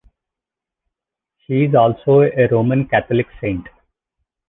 She 1.45 1.65
is 1.65 1.75
also 1.75 2.21
a 2.23 2.47
Roman 2.47 2.87
Catholic 2.87 3.27
saint. 3.39 3.67